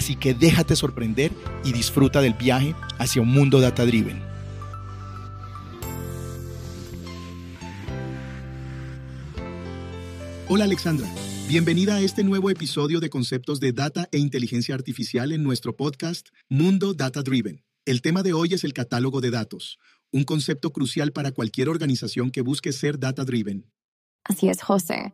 Así 0.00 0.16
que 0.16 0.32
déjate 0.32 0.76
sorprender 0.76 1.30
y 1.62 1.74
disfruta 1.74 2.22
del 2.22 2.32
viaje 2.32 2.74
hacia 2.98 3.20
un 3.20 3.28
mundo 3.28 3.60
data 3.60 3.84
driven. 3.84 4.22
Hola 10.48 10.64
Alexandra, 10.64 11.06
bienvenida 11.48 11.96
a 11.96 12.00
este 12.00 12.24
nuevo 12.24 12.48
episodio 12.48 12.98
de 12.98 13.10
conceptos 13.10 13.60
de 13.60 13.74
data 13.74 14.08
e 14.10 14.16
inteligencia 14.16 14.74
artificial 14.74 15.32
en 15.32 15.42
nuestro 15.42 15.76
podcast 15.76 16.30
Mundo 16.48 16.94
Data 16.94 17.22
Driven. 17.22 17.62
El 17.84 18.00
tema 18.00 18.22
de 18.22 18.32
hoy 18.32 18.54
es 18.54 18.64
el 18.64 18.72
catálogo 18.72 19.20
de 19.20 19.30
datos, 19.30 19.78
un 20.12 20.24
concepto 20.24 20.72
crucial 20.72 21.12
para 21.12 21.32
cualquier 21.32 21.68
organización 21.68 22.30
que 22.30 22.40
busque 22.40 22.72
ser 22.72 22.98
data 22.98 23.26
driven. 23.26 23.70
Así 24.24 24.48
es, 24.48 24.62
José. 24.62 25.12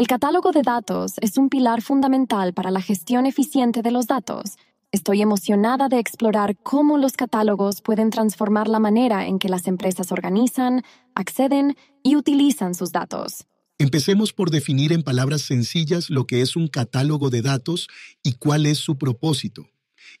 El 0.00 0.06
catálogo 0.06 0.50
de 0.50 0.62
datos 0.62 1.16
es 1.20 1.36
un 1.36 1.50
pilar 1.50 1.82
fundamental 1.82 2.54
para 2.54 2.70
la 2.70 2.80
gestión 2.80 3.26
eficiente 3.26 3.82
de 3.82 3.90
los 3.90 4.06
datos. 4.06 4.56
Estoy 4.92 5.20
emocionada 5.20 5.90
de 5.90 5.98
explorar 5.98 6.56
cómo 6.56 6.96
los 6.96 7.12
catálogos 7.12 7.82
pueden 7.82 8.08
transformar 8.08 8.66
la 8.66 8.78
manera 8.78 9.26
en 9.26 9.38
que 9.38 9.50
las 9.50 9.66
empresas 9.66 10.10
organizan, 10.10 10.84
acceden 11.14 11.76
y 12.02 12.16
utilizan 12.16 12.74
sus 12.74 12.92
datos. 12.92 13.44
Empecemos 13.78 14.32
por 14.32 14.50
definir 14.50 14.94
en 14.94 15.02
palabras 15.02 15.42
sencillas 15.42 16.08
lo 16.08 16.26
que 16.26 16.40
es 16.40 16.56
un 16.56 16.68
catálogo 16.68 17.28
de 17.28 17.42
datos 17.42 17.86
y 18.22 18.36
cuál 18.36 18.64
es 18.64 18.78
su 18.78 18.96
propósito. 18.96 19.66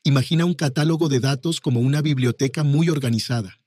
Imagina 0.04 0.44
un 0.44 0.52
catálogo 0.52 1.08
de 1.08 1.20
datos 1.20 1.58
como 1.58 1.80
una 1.80 2.02
biblioteca 2.02 2.64
muy 2.64 2.90
organizada. 2.90 3.59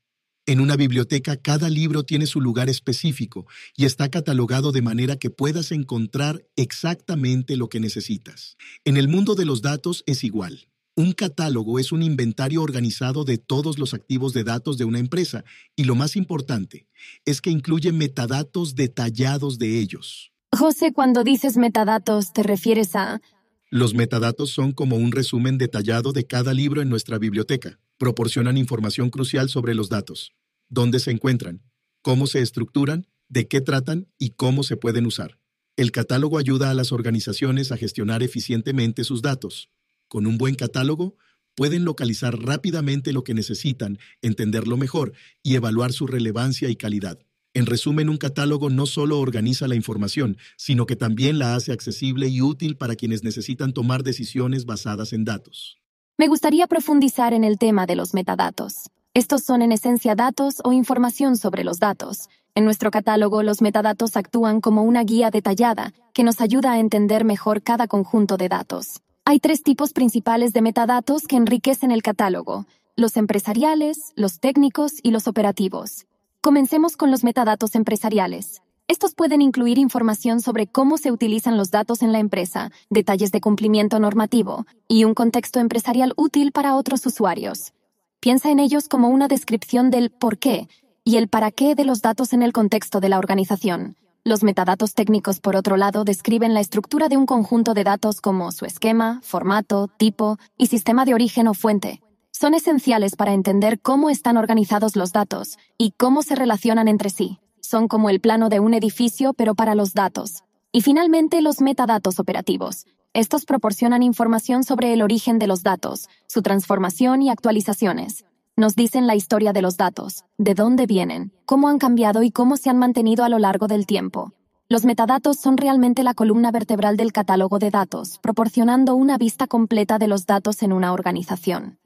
En 0.45 0.59
una 0.59 0.75
biblioteca 0.75 1.37
cada 1.37 1.69
libro 1.69 2.03
tiene 2.03 2.25
su 2.25 2.41
lugar 2.41 2.69
específico 2.69 3.47
y 3.77 3.85
está 3.85 4.09
catalogado 4.09 4.73
de 4.73 4.81
manera 4.81 5.15
que 5.15 5.29
puedas 5.29 5.71
encontrar 5.71 6.45
exactamente 6.57 7.55
lo 7.55 7.69
que 7.69 7.79
necesitas. 7.79 8.57
En 8.83 8.97
el 8.97 9.07
mundo 9.07 9.35
de 9.35 9.45
los 9.45 9.61
datos 9.61 10.03
es 10.05 10.25
igual. 10.25 10.67
Un 10.95 11.13
catálogo 11.13 11.79
es 11.79 11.93
un 11.93 12.03
inventario 12.03 12.61
organizado 12.61 13.23
de 13.23 13.37
todos 13.37 13.79
los 13.79 13.93
activos 13.93 14.33
de 14.33 14.43
datos 14.43 14.77
de 14.77 14.83
una 14.83 14.99
empresa 14.99 15.45
y 15.77 15.85
lo 15.85 15.95
más 15.95 16.17
importante 16.17 16.87
es 17.23 17.39
que 17.39 17.49
incluye 17.49 17.93
metadatos 17.93 18.75
detallados 18.75 19.57
de 19.59 19.79
ellos. 19.79 20.33
José, 20.51 20.91
cuando 20.91 21.23
dices 21.23 21.55
metadatos, 21.55 22.33
¿te 22.33 22.43
refieres 22.43 22.97
a... 22.97 23.21
Los 23.69 23.93
metadatos 23.93 24.51
son 24.51 24.73
como 24.73 24.97
un 24.97 25.13
resumen 25.13 25.57
detallado 25.57 26.11
de 26.11 26.27
cada 26.27 26.53
libro 26.53 26.81
en 26.81 26.89
nuestra 26.89 27.17
biblioteca 27.17 27.79
proporcionan 27.97 28.57
información 28.57 29.09
crucial 29.09 29.49
sobre 29.49 29.75
los 29.75 29.89
datos, 29.89 30.33
dónde 30.69 30.99
se 30.99 31.11
encuentran, 31.11 31.61
cómo 32.01 32.27
se 32.27 32.41
estructuran, 32.41 33.07
de 33.29 33.47
qué 33.47 33.61
tratan 33.61 34.07
y 34.17 34.31
cómo 34.31 34.63
se 34.63 34.77
pueden 34.77 35.05
usar. 35.05 35.39
El 35.75 35.91
catálogo 35.91 36.37
ayuda 36.37 36.69
a 36.69 36.73
las 36.73 36.91
organizaciones 36.91 37.71
a 37.71 37.77
gestionar 37.77 38.21
eficientemente 38.21 39.03
sus 39.03 39.21
datos. 39.21 39.71
Con 40.07 40.27
un 40.27 40.37
buen 40.37 40.53
catálogo, 40.53 41.17
pueden 41.55 41.85
localizar 41.85 42.39
rápidamente 42.39 43.13
lo 43.13 43.23
que 43.23 43.33
necesitan, 43.33 43.97
entenderlo 44.21 44.77
mejor 44.77 45.13
y 45.41 45.55
evaluar 45.55 45.93
su 45.93 46.05
relevancia 46.07 46.69
y 46.69 46.75
calidad. 46.75 47.19
En 47.55 47.67
resumen, 47.67 48.09
un 48.09 48.17
catálogo 48.17 48.69
no 48.69 48.87
solo 48.87 49.19
organiza 49.19 49.67
la 49.67 49.75
información, 49.75 50.37
sino 50.57 50.87
que 50.87 50.95
también 50.95 51.37
la 51.37 51.55
hace 51.55 51.71
accesible 51.71 52.27
y 52.27 52.41
útil 52.41 52.77
para 52.77 52.95
quienes 52.95 53.23
necesitan 53.23 53.73
tomar 53.73 54.03
decisiones 54.03 54.65
basadas 54.65 55.13
en 55.13 55.23
datos. 55.23 55.82
Me 56.15 56.27
gustaría 56.27 56.67
profundizar 56.67 57.33
en 57.33 57.43
el 57.43 57.57
tema 57.57 57.87
de 57.87 57.95
los 57.95 58.13
metadatos. 58.13 58.91
Estos 59.15 59.43
son 59.43 59.63
en 59.63 59.71
esencia 59.71 60.13
datos 60.13 60.61
o 60.63 60.71
información 60.71 61.37
sobre 61.37 61.63
los 61.63 61.79
datos. 61.79 62.29
En 62.53 62.65
nuestro 62.65 62.91
catálogo, 62.91 63.41
los 63.41 63.63
metadatos 63.63 64.15
actúan 64.15 64.61
como 64.61 64.83
una 64.83 65.03
guía 65.03 65.31
detallada 65.31 65.91
que 66.13 66.23
nos 66.23 66.39
ayuda 66.39 66.73
a 66.73 66.79
entender 66.79 67.25
mejor 67.25 67.63
cada 67.63 67.87
conjunto 67.87 68.37
de 68.37 68.47
datos. 68.47 69.01
Hay 69.25 69.39
tres 69.39 69.63
tipos 69.63 69.91
principales 69.91 70.53
de 70.53 70.61
metadatos 70.61 71.23
que 71.23 71.35
enriquecen 71.35 71.89
el 71.89 72.03
catálogo, 72.03 72.67
los 72.95 73.17
empresariales, 73.17 74.13
los 74.15 74.39
técnicos 74.39 74.91
y 75.01 75.09
los 75.09 75.27
operativos. 75.27 76.05
Comencemos 76.41 76.95
con 76.95 77.09
los 77.09 77.23
metadatos 77.23 77.73
empresariales. 77.73 78.61
Estos 78.93 79.15
pueden 79.15 79.41
incluir 79.41 79.79
información 79.79 80.39
sobre 80.39 80.67
cómo 80.67 80.99
se 80.99 81.11
utilizan 81.11 81.57
los 81.57 81.71
datos 81.71 82.03
en 82.03 82.11
la 82.11 82.19
empresa, 82.19 82.69
detalles 82.91 83.31
de 83.31 83.41
cumplimiento 83.41 83.97
normativo 83.97 84.67
y 84.87 85.03
un 85.03 85.15
contexto 85.15 85.59
empresarial 85.59 86.13
útil 86.15 86.51
para 86.51 86.75
otros 86.75 87.03
usuarios. 87.07 87.73
Piensa 88.19 88.51
en 88.51 88.59
ellos 88.59 88.87
como 88.87 89.09
una 89.09 89.27
descripción 89.27 89.89
del 89.89 90.11
por 90.11 90.37
qué 90.37 90.69
y 91.03 91.17
el 91.17 91.27
para 91.27 91.49
qué 91.49 91.73
de 91.73 91.85
los 91.85 92.03
datos 92.03 92.33
en 92.33 92.43
el 92.43 92.53
contexto 92.53 92.99
de 92.99 93.09
la 93.09 93.17
organización. 93.17 93.95
Los 94.23 94.43
metadatos 94.43 94.93
técnicos, 94.93 95.39
por 95.39 95.55
otro 95.55 95.75
lado, 95.75 96.03
describen 96.03 96.53
la 96.53 96.59
estructura 96.59 97.09
de 97.09 97.17
un 97.17 97.25
conjunto 97.25 97.73
de 97.73 97.83
datos 97.83 98.21
como 98.21 98.51
su 98.51 98.65
esquema, 98.65 99.21
formato, 99.23 99.87
tipo 99.97 100.37
y 100.55 100.67
sistema 100.67 101.03
de 101.05 101.15
origen 101.15 101.47
o 101.47 101.55
fuente. 101.55 101.99
Son 102.29 102.53
esenciales 102.53 103.15
para 103.15 103.33
entender 103.33 103.79
cómo 103.79 104.11
están 104.11 104.37
organizados 104.37 104.95
los 104.95 105.11
datos 105.13 105.57
y 105.79 105.93
cómo 105.97 106.21
se 106.21 106.35
relacionan 106.35 106.87
entre 106.87 107.09
sí 107.09 107.39
son 107.63 107.87
como 107.87 108.09
el 108.09 108.19
plano 108.19 108.49
de 108.49 108.59
un 108.59 108.73
edificio, 108.73 109.33
pero 109.33 109.55
para 109.55 109.73
los 109.73 109.93
datos. 109.93 110.43
Y 110.71 110.81
finalmente, 110.81 111.41
los 111.41 111.61
metadatos 111.61 112.19
operativos. 112.19 112.85
Estos 113.13 113.45
proporcionan 113.45 114.03
información 114.03 114.63
sobre 114.63 114.91
el 114.91 115.01
origen 115.01 115.39
de 115.39 115.47
los 115.47 115.63
datos, 115.63 116.09
su 116.27 116.41
transformación 116.41 117.21
y 117.21 117.29
actualizaciones. 117.29 118.25
Nos 118.55 118.75
dicen 118.75 119.07
la 119.07 119.15
historia 119.15 119.53
de 119.53 119.61
los 119.61 119.77
datos, 119.77 120.25
de 120.37 120.53
dónde 120.53 120.85
vienen, 120.85 121.31
cómo 121.45 121.69
han 121.69 121.79
cambiado 121.79 122.21
y 122.21 122.31
cómo 122.31 122.57
se 122.57 122.69
han 122.69 122.77
mantenido 122.77 123.23
a 123.23 123.29
lo 123.29 123.39
largo 123.39 123.67
del 123.67 123.85
tiempo. 123.85 124.33
Los 124.69 124.85
metadatos 124.85 125.37
son 125.37 125.57
realmente 125.57 126.03
la 126.03 126.13
columna 126.13 126.51
vertebral 126.51 126.97
del 126.97 127.11
catálogo 127.11 127.59
de 127.59 127.69
datos, 127.69 128.19
proporcionando 128.21 128.95
una 128.95 129.17
vista 129.17 129.47
completa 129.47 129.99
de 129.99 130.07
los 130.07 130.25
datos 130.25 130.63
en 130.63 130.73
una 130.73 130.93
organización. 130.93 131.77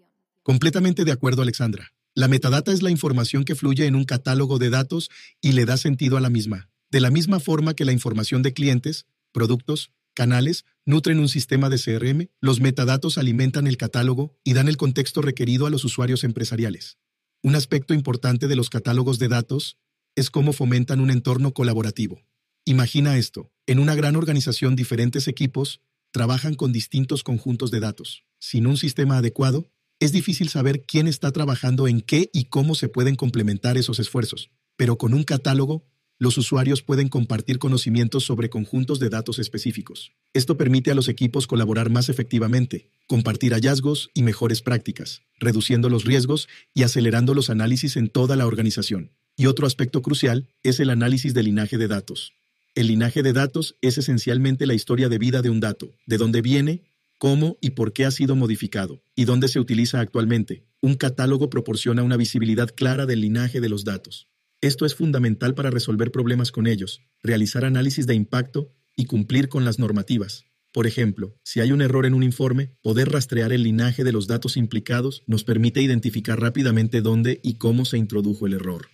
Completamente 0.44 1.04
de 1.04 1.12
acuerdo, 1.12 1.42
Alexandra. 1.42 1.92
La 2.18 2.28
metadata 2.28 2.72
es 2.72 2.82
la 2.82 2.90
información 2.90 3.44
que 3.44 3.54
fluye 3.54 3.86
en 3.86 3.94
un 3.94 4.04
catálogo 4.04 4.58
de 4.58 4.72
datos 4.72 5.12
y 5.40 5.52
le 5.52 5.66
da 5.66 5.78
sentido 5.78 6.18
a 6.18 6.20
la 6.20 6.32
misma. 6.32 6.68
De 6.90 7.00
la 7.00 7.12
misma 7.12 7.40
forma 7.40 7.76
que 7.76 7.86
la 7.86 7.92
información 7.92 8.42
de 8.42 8.54
clientes, 8.54 9.06
productos, 9.32 9.92
canales 10.16 10.66
nutren 10.84 11.20
un 11.20 11.30
sistema 11.30 11.70
de 11.70 11.78
CRM, 11.78 12.28
los 12.42 12.60
metadatos 12.60 13.20
alimentan 13.20 13.68
el 13.68 13.78
catálogo 13.78 14.36
y 14.44 14.54
dan 14.54 14.68
el 14.68 14.78
contexto 14.78 15.22
requerido 15.22 15.68
a 15.68 15.70
los 15.70 15.86
usuarios 15.86 16.24
empresariales. 16.24 16.98
Un 17.44 17.56
aspecto 17.56 17.94
importante 17.94 18.48
de 18.48 18.56
los 18.56 18.72
catálogos 18.72 19.20
de 19.20 19.28
datos 19.28 19.78
es 20.16 20.32
cómo 20.32 20.54
fomentan 20.54 21.02
un 21.02 21.12
entorno 21.12 21.54
colaborativo. 21.54 22.24
Imagina 22.66 23.20
esto, 23.20 23.52
en 23.68 23.78
una 23.78 23.94
gran 23.94 24.16
organización 24.16 24.76
diferentes 24.76 25.28
equipos 25.28 25.82
trabajan 26.10 26.56
con 26.56 26.72
distintos 26.74 27.22
conjuntos 27.22 27.70
de 27.70 27.80
datos. 27.80 28.24
Sin 28.40 28.66
un 28.66 28.78
sistema 28.78 29.18
adecuado, 29.18 29.70
es 30.00 30.12
difícil 30.12 30.50
saber 30.50 30.84
quién 30.86 31.08
está 31.08 31.32
trabajando 31.32 31.88
en 31.88 32.02
qué 32.02 32.30
y 32.32 32.46
cómo 32.46 32.76
se 32.76 32.88
pueden 32.88 33.16
complementar 33.16 33.78
esos 33.78 34.00
esfuerzos, 34.00 34.52
pero 34.76 34.98
con 34.98 35.14
un 35.14 35.24
catálogo, 35.24 35.86
los 36.20 36.38
usuarios 36.38 36.82
pueden 36.82 37.10
compartir 37.10 37.60
conocimientos 37.60 38.24
sobre 38.24 38.50
conjuntos 38.50 39.00
de 39.00 39.10
datos 39.10 39.38
específicos. 39.38 40.12
Esto 40.34 40.58
permite 40.58 40.92
a 40.92 40.96
los 40.96 41.10
equipos 41.10 41.46
colaborar 41.46 41.90
más 41.90 42.10
efectivamente, 42.10 42.90
compartir 43.08 43.54
hallazgos 43.54 44.10
y 44.14 44.24
mejores 44.24 44.62
prácticas, 44.62 45.22
reduciendo 45.40 45.90
los 45.90 46.06
riesgos 46.06 46.48
y 46.74 46.84
acelerando 46.84 47.34
los 47.34 47.50
análisis 47.50 47.98
en 47.98 48.10
toda 48.10 48.36
la 48.36 48.48
organización. 48.48 49.12
Y 49.36 49.46
otro 49.46 49.68
aspecto 49.68 50.02
crucial 50.02 50.48
es 50.64 50.80
el 50.80 50.90
análisis 50.90 51.36
del 51.36 51.46
linaje 51.46 51.78
de 51.78 51.88
datos. 51.88 52.34
El 52.74 52.88
linaje 52.88 53.22
de 53.22 53.34
datos 53.34 53.76
es 53.82 53.98
esencialmente 53.98 54.66
la 54.66 54.74
historia 54.74 55.10
de 55.10 55.18
vida 55.20 55.42
de 55.42 55.52
un 55.52 55.60
dato, 55.60 55.92
de 56.06 56.18
dónde 56.18 56.42
viene, 56.42 56.84
cómo 57.18 57.58
y 57.62 57.72
por 57.72 57.94
qué 57.94 58.06
ha 58.06 58.12
sido 58.12 58.36
modificado 58.36 59.02
y 59.16 59.26
dónde 59.26 59.48
se 59.48 59.60
utiliza 59.60 60.00
actualmente. 60.00 60.66
Un 60.82 60.96
catálogo 60.96 61.50
proporciona 61.50 62.04
una 62.04 62.18
visibilidad 62.18 62.70
clara 62.76 63.06
del 63.06 63.22
linaje 63.22 63.62
de 63.62 63.70
los 63.70 63.84
datos. 63.84 64.30
Esto 64.62 64.86
es 64.86 64.96
fundamental 64.96 65.54
para 65.54 65.70
resolver 65.70 66.12
problemas 66.12 66.52
con 66.52 66.68
ellos, 66.68 67.02
realizar 67.22 67.66
análisis 67.66 68.08
de 68.08 68.16
impacto 68.16 68.72
y 68.96 69.06
cumplir 69.06 69.50
con 69.50 69.66
las 69.66 69.80
normativas. 69.80 70.46
Por 70.74 70.86
ejemplo, 70.86 71.36
si 71.44 71.60
hay 71.60 71.72
un 71.72 71.82
error 71.82 72.06
en 72.06 72.14
un 72.14 72.24
informe, 72.24 72.72
poder 72.82 73.12
rastrear 73.12 73.52
el 73.52 73.64
linaje 73.64 74.04
de 74.04 74.12
los 74.12 74.28
datos 74.28 74.58
implicados 74.58 75.24
nos 75.26 75.44
permite 75.44 75.82
identificar 75.82 76.40
rápidamente 76.40 77.02
dónde 77.02 77.40
y 77.44 77.56
cómo 77.56 77.86
se 77.86 77.98
introdujo 77.98 78.48
el 78.48 78.54
error. 78.54 78.88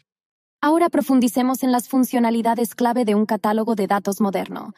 Ahora 0.62 0.90
profundicemos 0.90 1.62
en 1.64 1.74
las 1.74 1.90
funcionalidades 1.90 2.74
clave 2.74 3.04
de 3.04 3.16
un 3.16 3.26
catálogo 3.26 3.76
de 3.76 3.88
datos 3.88 4.22
moderno. 4.22 4.74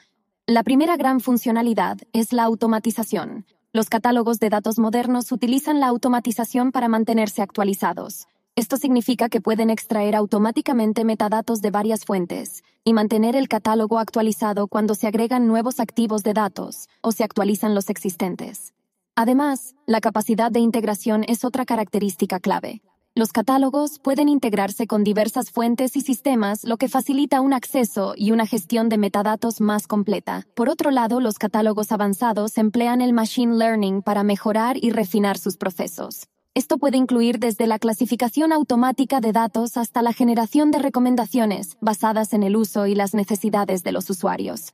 La 0.48 0.62
primera 0.62 0.96
gran 0.96 1.22
funcionalidad 1.22 1.98
es 2.14 2.32
la 2.32 2.44
automatización. 2.44 3.48
Los 3.74 3.90
catálogos 3.90 4.40
de 4.40 4.52
datos 4.52 4.78
modernos 4.78 5.32
utilizan 5.32 5.80
la 5.80 5.88
automatización 5.88 6.72
para 6.72 6.88
mantenerse 6.88 7.42
actualizados. 7.42 8.28
Esto 8.56 8.78
significa 8.78 9.28
que 9.28 9.42
pueden 9.42 9.72
extraer 9.72 10.16
automáticamente 10.16 11.04
metadatos 11.04 11.62
de 11.64 11.72
varias 11.72 12.06
fuentes 12.06 12.64
y 12.84 12.94
mantener 12.94 13.36
el 13.36 13.48
catálogo 13.48 13.98
actualizado 13.98 14.68
cuando 14.68 14.94
se 14.94 15.08
agregan 15.08 15.48
nuevos 15.48 15.80
activos 15.80 16.22
de 16.22 16.34
datos 16.34 16.90
o 17.02 17.12
se 17.12 17.24
actualizan 17.24 17.74
los 17.74 17.90
existentes. 17.90 18.76
Además, 19.16 19.74
la 19.88 20.00
capacidad 20.00 20.52
de 20.52 20.60
integración 20.60 21.24
es 21.28 21.44
otra 21.44 21.66
característica 21.66 22.40
clave. 22.40 22.84
Los 23.18 23.32
catálogos 23.32 23.98
pueden 24.00 24.28
integrarse 24.28 24.88
con 24.88 25.06
diversas 25.06 25.50
fuentes 25.50 25.96
y 25.96 26.02
sistemas, 26.02 26.66
lo 26.66 26.76
que 26.76 26.90
facilita 26.90 27.40
un 27.40 27.54
acceso 27.54 28.14
y 28.18 28.32
una 28.32 28.46
gestión 28.46 28.90
de 28.90 28.98
metadatos 28.98 29.62
más 29.62 29.88
completa. 29.88 30.46
Por 30.54 30.68
otro 30.68 30.92
lado, 30.92 31.22
los 31.22 31.40
catálogos 31.40 31.94
avanzados 31.94 32.58
emplean 32.58 33.00
el 33.00 33.14
Machine 33.14 33.56
Learning 33.56 34.02
para 34.02 34.24
mejorar 34.24 34.76
y 34.76 34.90
refinar 34.90 35.38
sus 35.38 35.56
procesos. 35.56 36.28
Esto 36.56 36.78
puede 36.78 36.98
incluir 36.98 37.40
desde 37.40 37.68
la 37.68 37.80
clasificación 37.80 38.52
automática 38.52 39.22
de 39.22 39.32
datos 39.32 39.78
hasta 39.78 40.02
la 40.02 40.12
generación 40.12 40.72
de 40.72 40.80
recomendaciones 40.80 41.78
basadas 41.80 42.34
en 42.34 42.44
el 42.44 42.58
uso 42.58 42.86
y 42.86 42.96
las 42.96 43.14
necesidades 43.14 43.82
de 43.84 43.94
los 43.94 44.10
usuarios. 44.10 44.74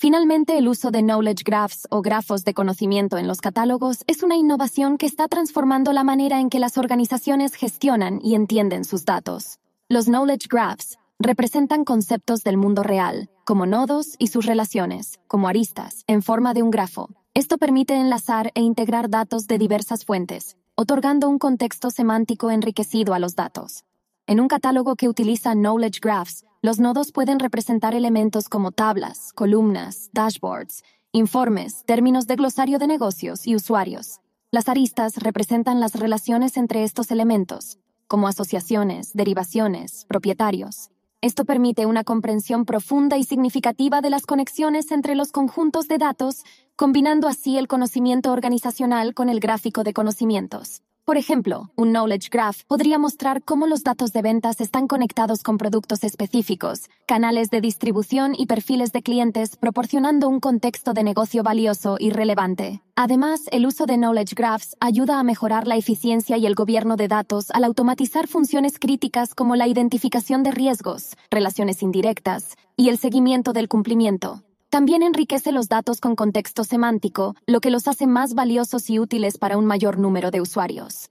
Finalmente, 0.00 0.56
el 0.56 0.66
uso 0.66 0.90
de 0.90 1.02
Knowledge 1.02 1.42
Graphs 1.44 1.86
o 1.90 2.00
grafos 2.00 2.42
de 2.42 2.54
conocimiento 2.54 3.18
en 3.18 3.28
los 3.28 3.42
catálogos 3.42 4.02
es 4.06 4.22
una 4.22 4.34
innovación 4.34 4.96
que 4.96 5.04
está 5.04 5.28
transformando 5.28 5.92
la 5.92 6.04
manera 6.04 6.40
en 6.40 6.48
que 6.48 6.58
las 6.58 6.78
organizaciones 6.78 7.54
gestionan 7.54 8.18
y 8.22 8.34
entienden 8.34 8.86
sus 8.86 9.04
datos. 9.04 9.58
Los 9.90 10.06
Knowledge 10.06 10.46
Graphs 10.48 10.96
representan 11.18 11.84
conceptos 11.84 12.42
del 12.44 12.56
mundo 12.56 12.82
real, 12.82 13.28
como 13.44 13.66
nodos 13.66 14.14
y 14.18 14.28
sus 14.28 14.46
relaciones, 14.46 15.20
como 15.28 15.48
aristas, 15.48 16.02
en 16.06 16.22
forma 16.22 16.54
de 16.54 16.62
un 16.62 16.70
grafo. 16.70 17.10
Esto 17.34 17.58
permite 17.58 17.94
enlazar 17.94 18.52
e 18.54 18.62
integrar 18.62 19.10
datos 19.10 19.48
de 19.48 19.58
diversas 19.58 20.06
fuentes, 20.06 20.56
otorgando 20.76 21.28
un 21.28 21.38
contexto 21.38 21.90
semántico 21.90 22.50
enriquecido 22.50 23.12
a 23.12 23.18
los 23.18 23.36
datos. 23.36 23.84
En 24.26 24.40
un 24.40 24.48
catálogo 24.48 24.96
que 24.96 25.10
utiliza 25.10 25.52
Knowledge 25.52 26.00
Graphs, 26.00 26.46
los 26.62 26.78
nodos 26.78 27.10
pueden 27.10 27.38
representar 27.38 27.94
elementos 27.94 28.50
como 28.50 28.70
tablas, 28.70 29.32
columnas, 29.32 30.10
dashboards, 30.12 30.82
informes, 31.10 31.84
términos 31.86 32.26
de 32.26 32.36
glosario 32.36 32.78
de 32.78 32.86
negocios 32.86 33.46
y 33.46 33.56
usuarios. 33.56 34.20
Las 34.50 34.68
aristas 34.68 35.16
representan 35.16 35.80
las 35.80 35.94
relaciones 35.94 36.58
entre 36.58 36.84
estos 36.84 37.10
elementos, 37.10 37.78
como 38.06 38.28
asociaciones, 38.28 39.12
derivaciones, 39.14 40.04
propietarios. 40.06 40.90
Esto 41.22 41.46
permite 41.46 41.86
una 41.86 42.04
comprensión 42.04 42.66
profunda 42.66 43.16
y 43.16 43.24
significativa 43.24 44.02
de 44.02 44.10
las 44.10 44.26
conexiones 44.26 44.90
entre 44.92 45.14
los 45.14 45.32
conjuntos 45.32 45.88
de 45.88 45.96
datos, 45.96 46.44
combinando 46.76 47.26
así 47.26 47.56
el 47.56 47.68
conocimiento 47.68 48.32
organizacional 48.32 49.14
con 49.14 49.30
el 49.30 49.40
gráfico 49.40 49.82
de 49.82 49.94
conocimientos. 49.94 50.82
Por 51.10 51.16
ejemplo, 51.16 51.72
un 51.74 51.90
Knowledge 51.90 52.28
Graph 52.30 52.62
podría 52.68 52.96
mostrar 52.96 53.42
cómo 53.42 53.66
los 53.66 53.82
datos 53.82 54.12
de 54.12 54.22
ventas 54.22 54.60
están 54.60 54.86
conectados 54.86 55.42
con 55.42 55.58
productos 55.58 56.04
específicos, 56.04 56.82
canales 57.04 57.50
de 57.50 57.60
distribución 57.60 58.36
y 58.38 58.46
perfiles 58.46 58.92
de 58.92 59.02
clientes, 59.02 59.56
proporcionando 59.56 60.28
un 60.28 60.38
contexto 60.38 60.92
de 60.92 61.02
negocio 61.02 61.42
valioso 61.42 61.96
y 61.98 62.10
relevante. 62.10 62.80
Además, 62.94 63.40
el 63.50 63.66
uso 63.66 63.86
de 63.86 63.96
Knowledge 63.96 64.36
Graphs 64.36 64.76
ayuda 64.78 65.18
a 65.18 65.24
mejorar 65.24 65.66
la 65.66 65.74
eficiencia 65.76 66.36
y 66.36 66.46
el 66.46 66.54
gobierno 66.54 66.94
de 66.94 67.08
datos 67.08 67.50
al 67.50 67.64
automatizar 67.64 68.28
funciones 68.28 68.78
críticas 68.78 69.34
como 69.34 69.56
la 69.56 69.66
identificación 69.66 70.44
de 70.44 70.52
riesgos, 70.52 71.16
relaciones 71.28 71.82
indirectas 71.82 72.54
y 72.76 72.88
el 72.88 72.98
seguimiento 72.98 73.52
del 73.52 73.66
cumplimiento. 73.66 74.44
También 74.70 75.02
enriquece 75.02 75.50
los 75.50 75.68
datos 75.68 75.98
con 76.00 76.14
contexto 76.14 76.62
semántico, 76.62 77.34
lo 77.44 77.60
que 77.60 77.70
los 77.70 77.88
hace 77.88 78.06
más 78.06 78.34
valiosos 78.34 78.88
y 78.88 79.00
útiles 79.00 79.36
para 79.36 79.58
un 79.58 79.66
mayor 79.66 79.98
número 79.98 80.30
de 80.30 80.40
usuarios. 80.40 81.10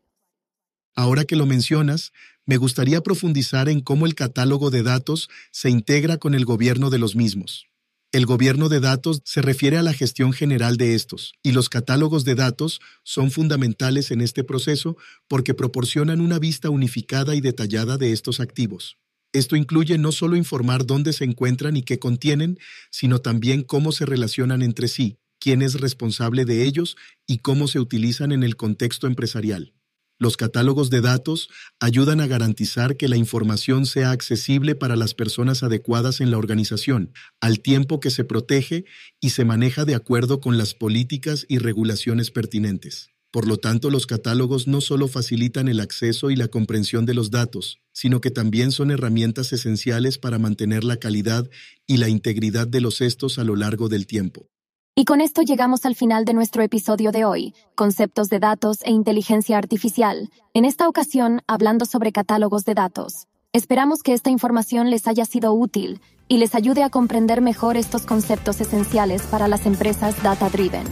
Ahora 0.95 1.25
que 1.25 1.35
lo 1.35 1.45
mencionas, 1.45 2.13
me 2.45 2.55
gustaría 2.55 3.01
profundizar 3.01 3.67
en 3.67 3.81
cómo 3.81 4.05
el 4.05 4.15
catálogo 4.15 4.69
de 4.69 4.83
datos 4.83 5.29
se 5.51 5.69
integra 5.69 6.15
con 6.15 6.35
el 6.35 6.45
gobierno 6.45 6.89
de 6.89 6.99
los 6.99 7.17
mismos. 7.17 7.67
El 8.13 8.25
gobierno 8.25 8.69
de 8.69 8.79
datos 8.79 9.21
se 9.25 9.41
refiere 9.41 9.77
a 9.77 9.83
la 9.83 9.93
gestión 9.93 10.31
general 10.31 10.77
de 10.77 10.95
estos, 10.95 11.33
y 11.43 11.51
los 11.51 11.67
catálogos 11.67 12.23
de 12.23 12.35
datos 12.35 12.79
son 13.03 13.29
fundamentales 13.29 14.11
en 14.11 14.21
este 14.21 14.45
proceso 14.45 14.95
porque 15.27 15.53
proporcionan 15.53 16.21
una 16.21 16.39
vista 16.39 16.69
unificada 16.69 17.35
y 17.35 17.41
detallada 17.41 17.97
de 17.97 18.13
estos 18.13 18.39
activos. 18.39 18.97
Esto 19.31 19.55
incluye 19.55 19.97
no 19.97 20.11
solo 20.11 20.35
informar 20.35 20.85
dónde 20.85 21.13
se 21.13 21.23
encuentran 21.23 21.77
y 21.77 21.83
qué 21.83 21.99
contienen, 21.99 22.57
sino 22.91 23.19
también 23.19 23.63
cómo 23.63 23.91
se 23.91 24.05
relacionan 24.05 24.61
entre 24.61 24.87
sí, 24.87 25.17
quién 25.39 25.61
es 25.61 25.79
responsable 25.79 26.45
de 26.45 26.65
ellos 26.65 26.97
y 27.27 27.39
cómo 27.39 27.67
se 27.67 27.79
utilizan 27.79 28.31
en 28.31 28.43
el 28.43 28.55
contexto 28.55 29.07
empresarial. 29.07 29.73
Los 30.21 30.35
catálogos 30.35 30.89
de 30.89 30.99
datos 30.99 31.49
ayudan 31.79 32.19
a 32.19 32.27
garantizar 32.27 32.97
que 32.97 33.07
la 33.07 33.15
información 33.15 33.85
sea 33.85 34.11
accesible 34.11 34.75
para 34.75 34.97
las 34.97 35.13
personas 35.13 35.63
adecuadas 35.63 36.19
en 36.19 36.29
la 36.29 36.37
organización, 36.37 37.13
al 37.39 37.61
tiempo 37.61 38.01
que 38.01 38.09
se 38.09 38.25
protege 38.25 38.83
y 39.21 39.29
se 39.29 39.45
maneja 39.45 39.85
de 39.85 39.95
acuerdo 39.95 40.41
con 40.41 40.57
las 40.57 40.73
políticas 40.73 41.45
y 41.47 41.59
regulaciones 41.59 42.31
pertinentes. 42.31 43.11
Por 43.31 43.47
lo 43.47 43.57
tanto, 43.57 43.91
los 43.91 44.07
catálogos 44.07 44.67
no 44.67 44.81
solo 44.81 45.07
facilitan 45.07 45.67
el 45.67 45.81
acceso 45.81 46.31
y 46.31 46.35
la 46.35 46.47
comprensión 46.47 47.05
de 47.05 47.13
los 47.13 47.29
datos, 47.29 47.79
sino 47.91 48.21
que 48.21 48.31
también 48.31 48.71
son 48.71 48.89
herramientas 48.89 49.53
esenciales 49.53 50.17
para 50.17 50.39
mantener 50.39 50.83
la 50.83 50.97
calidad 50.97 51.47
y 51.85 51.97
la 51.97 52.09
integridad 52.09 52.67
de 52.67 52.81
los 52.81 53.01
estos 53.01 53.37
a 53.37 53.43
lo 53.43 53.55
largo 53.55 53.87
del 53.87 54.07
tiempo. 54.07 54.47
Y 54.95 55.05
con 55.05 55.21
esto 55.21 55.43
llegamos 55.43 55.85
al 55.85 55.95
final 55.95 56.25
de 56.25 56.33
nuestro 56.33 56.63
episodio 56.63 57.11
de 57.11 57.23
hoy, 57.23 57.53
Conceptos 57.75 58.29
de 58.29 58.39
Datos 58.39 58.79
e 58.83 58.91
Inteligencia 58.91 59.57
Artificial, 59.57 60.29
en 60.55 60.65
esta 60.65 60.89
ocasión 60.89 61.41
hablando 61.47 61.85
sobre 61.85 62.11
catálogos 62.11 62.65
de 62.65 62.73
datos. 62.73 63.27
Esperamos 63.53 64.01
que 64.01 64.13
esta 64.13 64.29
información 64.31 64.89
les 64.89 65.07
haya 65.07 65.25
sido 65.25 65.53
útil 65.53 66.01
y 66.27 66.37
les 66.37 66.55
ayude 66.55 66.83
a 66.83 66.89
comprender 66.89 67.41
mejor 67.41 67.77
estos 67.77 68.03
conceptos 68.03 68.59
esenciales 68.59 69.21
para 69.23 69.47
las 69.47 69.65
empresas 69.65 70.21
data-driven. 70.21 70.85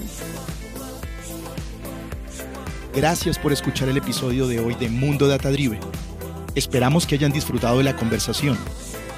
Gracias 2.97 3.37
por 3.37 3.53
escuchar 3.53 3.89
el 3.89 3.97
episodio 3.97 4.47
de 4.47 4.59
hoy 4.59 4.73
de 4.73 4.89
Mundo 4.89 5.27
Data 5.27 5.51
Driven. 5.51 5.79
Esperamos 6.55 7.05
que 7.05 7.13
hayan 7.13 7.31
disfrutado 7.31 7.77
de 7.77 7.83
la 7.83 7.95
conversación. 7.95 8.57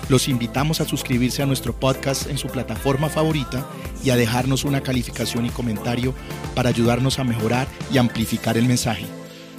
Los 0.10 0.28
invitamos 0.28 0.81
a 0.81 0.86
suscribirse 0.86 1.44
a 1.44 1.46
nuestro 1.46 1.72
podcast 1.72 2.30
en 2.30 2.38
su 2.38 2.50
plataforma 2.50 3.08
favorita 3.08 3.66
y 4.04 4.10
a 4.10 4.18
dejarnos 4.18 4.66
una 4.66 4.81
calificación 4.81 5.46
y 5.46 5.50
comentario 5.50 6.14
para 6.56 6.68
ayudarnos 6.68 7.20
a 7.20 7.24
mejorar 7.24 7.70
y 7.90 8.00
amplificar 8.00 8.58
el 8.58 8.66
mensaje. 8.66 9.06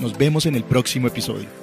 Nos 0.01 0.19
vemos 0.19 0.45
en 0.45 0.55
el 0.55 0.65
próximo 0.65 1.07
episodio. 1.07 1.60